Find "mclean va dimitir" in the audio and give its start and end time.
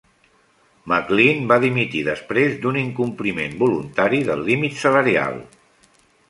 0.91-2.01